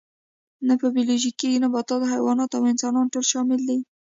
[0.67, 3.79] نه په بیولوژي کې نباتات حیوانات او انسانان ټول شامل دي